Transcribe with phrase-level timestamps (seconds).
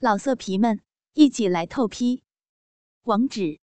[0.00, 0.80] 老色皮们，
[1.14, 2.22] 一起来透批！
[3.02, 3.58] 网址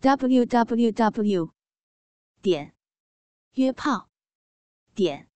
[0.00, 1.52] ：w w w
[2.40, 2.74] 点
[3.52, 4.08] 约炮
[4.94, 5.28] 点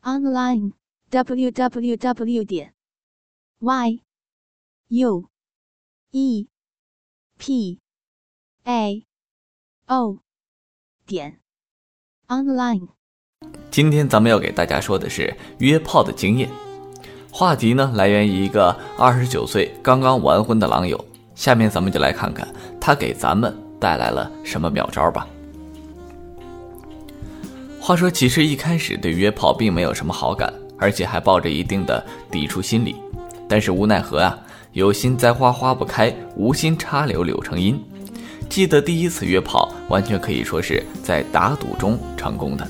[0.00, 0.72] online
[1.10, 2.74] w w w 点
[3.60, 4.02] y
[4.88, 5.30] u
[6.10, 6.48] e
[7.38, 7.80] p
[8.64, 9.06] a
[9.86, 10.18] o
[11.06, 11.40] 点
[12.26, 12.88] online。
[13.70, 16.71] 今天咱们要给大家说的是约炮的经验。
[17.34, 21.02] 话题呢，来源于一个二十九岁刚刚完婚的狼友。
[21.34, 22.46] 下面咱们就来看看
[22.78, 25.26] 他给咱们带来了什么妙招吧。
[27.80, 32.94] 话说，其实一开始对约炮并没有什么好感，而且还抱着一定的抵触心理。
[33.48, 34.38] 但是无奈何啊，
[34.72, 37.82] 有心栽花花不开，无心插柳柳成荫。
[38.50, 42.68] 记得第一次约炮，完全可以说是在打赌中成功的。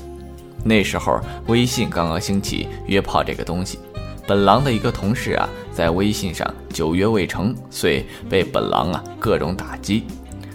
[0.63, 3.77] 那时候微信刚刚兴起约炮这个东西。
[4.25, 10.05] 本狼的一个同事啊，在微信上九约未成，遂被本狼啊各种打击。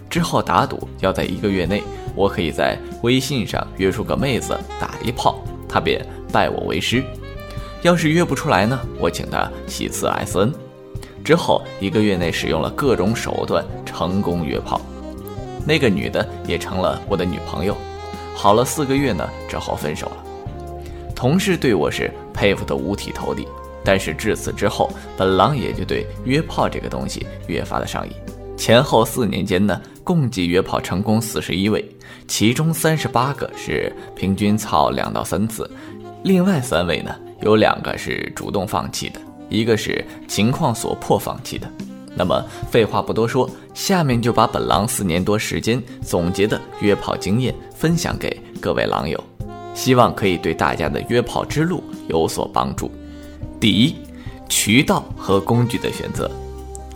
[0.08, 1.82] 之后打赌要在一个月内，
[2.14, 5.38] 我可以在微信上约出个妹子打一炮，
[5.68, 7.04] 他便拜我为师。
[7.82, 10.52] 要是约不出来呢，我请他洗次 S N。
[11.22, 14.80] 之后一个月内使用了各种手段，成功约炮。
[15.66, 17.76] 那个女的也成了我的女朋友。
[18.34, 20.16] 好了四个月呢，之后分手了。
[21.14, 23.48] 同事对我是佩服得五体投地。
[23.84, 28.12] 但是至此之后，本狼也就对约炮这个东西越发的上瘾。
[28.56, 31.84] 前后四年间呢，共计约炮成功四十一位，
[32.26, 35.70] 其中三十八个是平均操两到三次，
[36.22, 41.66] 另外三位呢，有两个是主动放弃的，一个是情况所迫放弃的。
[42.14, 49.22] 那么废话不多说，下面就把本狼四年多时间总结的约炮经验分享给各位狼友，
[49.78, 52.90] 希望可以对大家的约炮之路有所帮助。
[53.60, 53.94] 第一，
[54.48, 56.28] 渠道和工具的选择。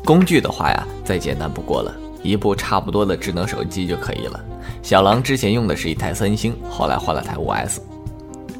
[0.05, 4.45] 工具的话呀，再简单不过了，一部差不多的智能手机就可以了。
[4.83, 7.81] 小狼之前用的是一台三星，后来换了台五 S。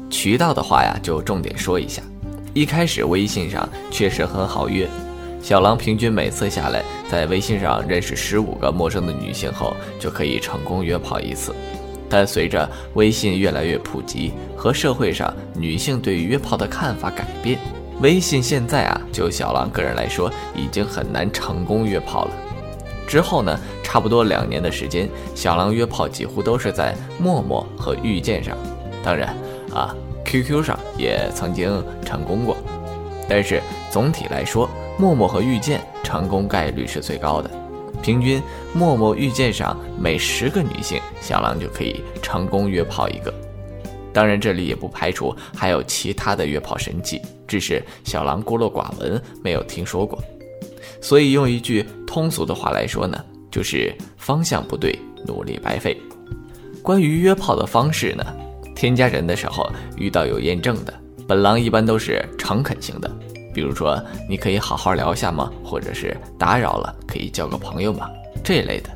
[0.09, 2.01] 渠道的话呀，就重点说一下。
[2.53, 4.87] 一开始微信上确实很好约，
[5.41, 11.53] 小狼平均每次下来在微信上认识十五个陌生的女性后，就可以成功约炮一次。
[12.13, 17.57] 但随着微信越来越普及，和社会上女性对于约炮的看法改变。
[18.01, 22.31] 微信现在啊，就小狼个人来说，已经很难成功约炮了。
[23.07, 28.55] 之后呢，差不多两年的时间，小狼约炮几乎都是在陌陌和遇见上，
[29.03, 29.35] 当然
[29.73, 32.55] 啊，QQ 上也曾经成功过。
[33.27, 33.59] 但是
[33.89, 34.69] 总体来说，
[34.99, 37.49] 陌陌和遇见成功概率是最高的，
[38.03, 38.39] 平均
[38.73, 43.33] 陌陌遇见上每十个女性，小狼就可以成功约炮一个。
[44.11, 50.21] 当然，这里也不排除还有其他的约炮神器，只是小狼孤陋寡闻，没有听说过。
[51.01, 53.17] 所以用一句通俗的话来说呢，
[53.49, 54.93] 就是方向不对，
[55.25, 55.97] 努力白费。
[56.81, 58.23] 关于约炮的方式呢，
[58.75, 60.93] 添加人的时候遇到有验证的，
[61.25, 63.09] 本狼一般都是诚恳型的，
[63.53, 65.51] 比如说你可以好好聊一下吗？
[65.63, 68.09] 或者是打扰了，可以交个朋友吗？
[68.43, 68.89] 这类的。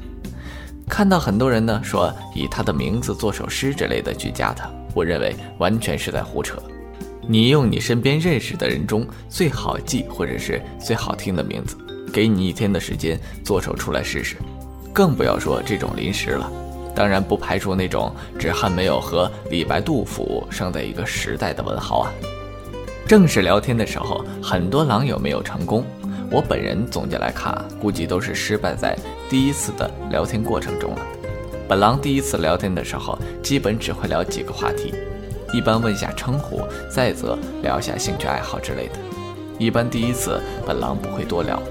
[0.89, 4.69] 看到很多人呢说以他的名字做首诗之类的去加他。
[4.93, 6.57] 我认为完全是在胡扯。
[7.29, 11.77] 你用你身边认识的人中最好记或者是最好听的名字，
[12.11, 14.37] 给你一天的时间做首出来试试。
[14.93, 16.49] 更不要说这种临时了。
[16.95, 22.11] 当然不排除那种只恨没有和李白、杜甫生在一个时代的文豪啊。
[23.07, 25.81] 正式聊天的时候，很多狼友没有成功。
[26.29, 28.97] 我本人总结来看，估计都是失败在
[29.29, 30.99] 第一次的聊天过程中了。
[31.69, 34.93] 本狼第一次聊天的时候，基本只会聊几个话题，
[35.53, 36.59] 一般问下称呼，
[36.91, 38.95] 再则聊下兴趣爱好之类的。
[39.57, 41.63] 一般第一次本狼不会多聊，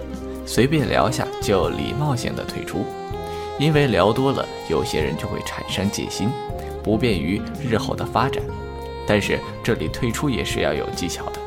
[0.47, 2.79] 随便聊下就礼貌性的退出，
[3.59, 6.31] 因为聊多了，有些人就会产生戒心，
[6.83, 8.43] 不便于日后的发展。
[9.07, 11.41] 但是这里退出也是要有技巧的，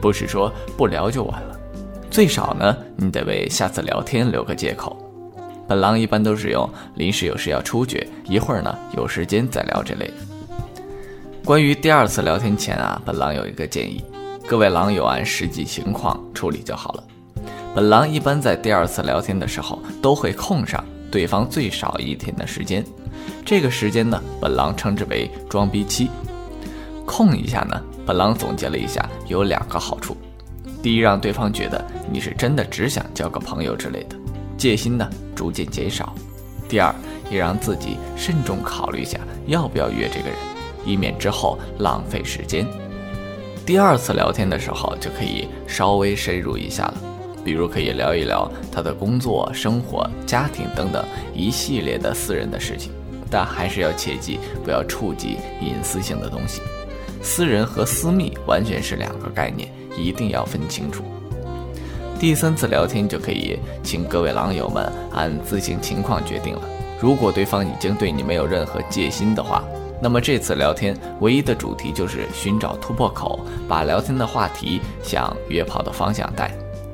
[0.00, 1.60] 不是说不聊就完了，
[2.10, 4.96] 最少呢，你得为下次聊天留个借口。
[5.68, 10.14] 本狼一般都是用临时有事要出去，一会儿呢有时间再聊这类的。
[11.44, 14.04] 关于第二次聊天前啊，本狼有一个建议，
[14.46, 17.04] 各位狼友按实际情况处理就好了。
[17.74, 22.84] 本狼一般在第二次聊天的时候都会空上对方最少一天的时间，
[23.44, 26.10] 这个时间呢，本狼称之为装逼期。
[27.06, 30.16] 空一下呢，本狼总结了一下，有两个好处：
[30.82, 34.16] 第一，让对方觉得你是真的只想交个朋友之类的。
[34.56, 36.14] 戒心呢逐渐减少。
[36.68, 36.94] 第二，
[37.30, 40.38] 也让自己慎重考虑一下要不要约这个人，
[40.86, 42.66] 以免之后浪费时间。
[43.66, 46.94] 第二次聊天的时候就可以稍微深入一下了，
[47.44, 52.90] 比如可以聊一聊他的工作、生活、家庭等等一系列的私人的事情，
[53.30, 56.60] 但还是要切记不要触及隐私性的东西。
[57.22, 61.04] 私人和私密完全是两个概念，一定要分清楚。
[62.18, 66.62] 第三次聊天就可以请各位狼友们按自行情况决定了。
[67.00, 69.64] 如果对方已经对你没有任何戒心的话，
[70.00, 76.52] 那么这次聊天唯一的主题就是寻找突破口，把聊天的话题向约炮的方向带。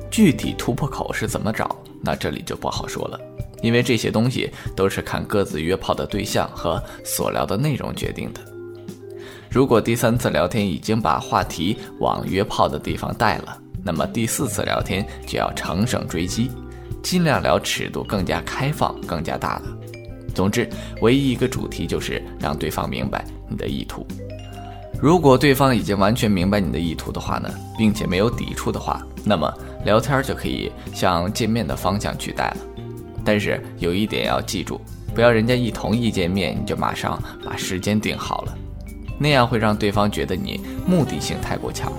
[0.09, 3.19] 具体突破口是怎么找，那这里就不好说了，
[3.61, 8.41] 因为这些东西都是看各自约炮的对象和所聊的内容决定的。
[9.49, 16.51] 如果第三次聊天已经把话题往约炮的地方带了，那么第四次聊天就要乘胜追击，
[17.01, 19.65] 尽量聊尺度更加开放、更加大的。
[20.35, 20.69] 总之，
[21.01, 24.05] 唯一一个主题就是让对方明白你的意图。
[25.01, 29.51] 如果对方已经完全明白你的意图的话呢，并且没有抵触的话，那么
[29.83, 32.57] 聊天就可以向见面的方向去带了。
[33.25, 34.79] 但是有一点要记住，
[35.15, 38.57] 不要人家一同意见面你就马上把时间定好了，
[39.19, 41.97] 那样会让对方觉得你目的性太过强了。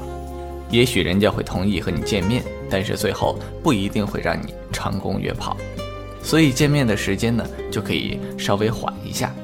[0.70, 5.56] 也许人家会同意和你见面，但是最后不一定会让你成功约炮。
[6.22, 9.34] 所以见面的时间呢，就可以稍微缓一下，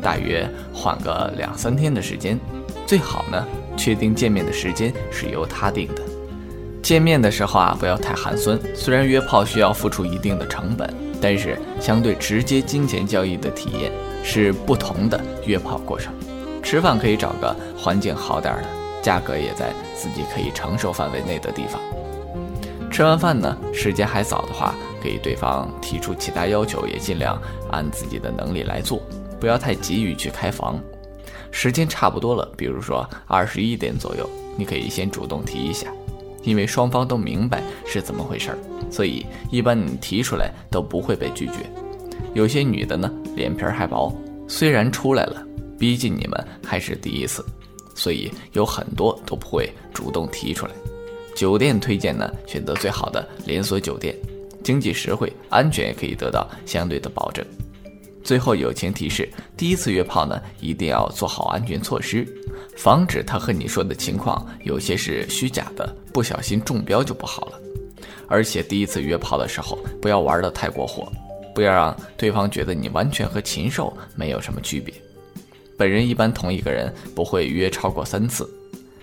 [0.00, 2.38] 大约缓个两三天的时间，
[2.86, 3.44] 最好呢
[3.76, 6.02] 确定见面的时间是由他定的。
[6.82, 8.56] 见面的时候啊，不要太寒酸。
[8.74, 10.88] 虽然约炮需要付出一定的成本，
[11.20, 13.90] 但是相对直接金钱交易的体验
[14.22, 16.14] 是不同的约炮过程。
[16.66, 18.68] 吃饭可以找个环境好点的，
[19.00, 21.80] 价格也在自己可以承受范围内的地方。
[22.90, 24.74] 吃完饭呢，时间还早的话。
[25.00, 27.40] 给对方提出其他要求，也尽量
[27.70, 29.00] 按自己的能力来做，
[29.38, 30.80] 不要太急于去开房。
[31.52, 35.86] 时间差不多了，比如说二十一点左右，你可以先主动提一下，
[36.42, 38.58] 因为双方都明白是怎么回事儿，
[38.90, 41.70] 所以一般你提出来都不会被拒绝。
[42.34, 44.12] 有些女的呢，脸皮还薄，
[44.48, 45.40] 虽然出来了，
[45.78, 47.44] 毕竟你们还是第一次，
[47.94, 50.72] 所以有很多都不会主动提出来。
[51.34, 54.16] 酒店推荐呢，选择最好的连锁酒店。
[54.64, 57.44] 经济实惠，安全也可以得到相对的保证。
[58.24, 62.26] 最后友情提示：第一次约炮呢，一定要做好安全措施，
[62.76, 67.60] 防止他和你说的情况有些是虚假的，不小心中标就不好了。
[68.26, 71.12] 而且第一次约炮的时候，不要玩的太过火，
[71.54, 74.92] 不要让对方觉得你完全和禽兽没有什么区别。
[75.76, 78.48] 本人一般同一个人不会约超过三次。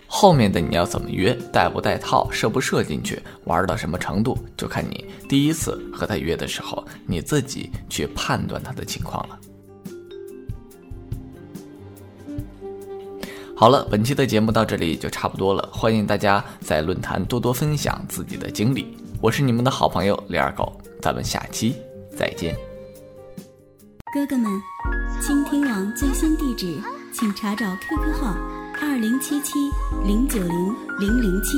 [0.07, 9.39] 后面的你要怎么约，带不带套，射不射进去，玩到什么程度，就看你第一次和他约的时候，你自己去判断他的情况了。
[13.55, 18.95] 好了，本期的节目到这里就差不多了，欢迎大家在论坛多多分享自己的经历。
[19.19, 20.71] 我是你们的好朋友李二狗，
[21.01, 21.75] 咱们下期
[22.15, 22.72] 再见。
[24.13, 24.61] 哥哥们，
[25.19, 26.79] 倾听网最新地址，
[27.11, 28.35] 请查找 QQ 号。
[28.79, 29.71] 二零七七
[30.05, 30.55] 零九零
[30.99, 31.57] 零零七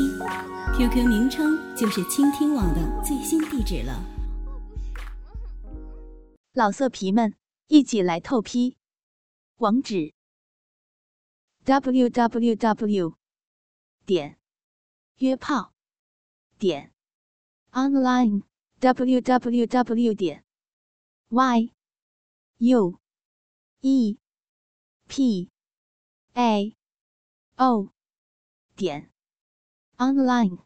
[0.78, 4.02] ，QQ 名称就是倾听网的最新地址了。
[6.54, 7.36] 老色皮们，
[7.68, 8.78] 一起来透批！
[9.58, 10.14] 网址
[11.66, 13.16] ：w w w
[14.06, 14.38] 点
[15.18, 15.74] 约炮
[16.58, 16.94] 点
[17.74, 18.44] online
[18.80, 20.46] w w w 点
[21.28, 21.72] y
[22.58, 23.00] u
[23.82, 24.18] e.
[25.08, 25.50] P.
[26.36, 26.76] A。
[27.58, 27.92] 哦，
[28.76, 29.12] 点
[29.98, 30.66] ，online。